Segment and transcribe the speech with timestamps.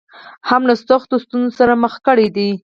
[0.49, 2.51] هم له سختو ستونزو سره مخ کړې دي.